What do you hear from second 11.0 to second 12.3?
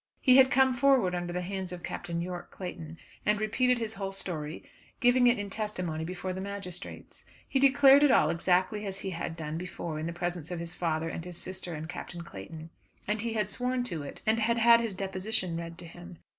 and his sister and Captain